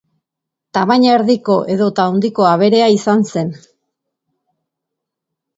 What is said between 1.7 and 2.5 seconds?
edota handiko